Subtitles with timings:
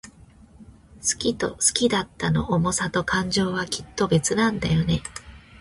[0.99, 5.03] 好きと好きだったの想さと感情は、きっと別なんだよね。